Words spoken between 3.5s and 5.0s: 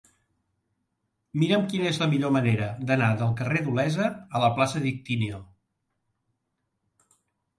d'Olesa a la plaça de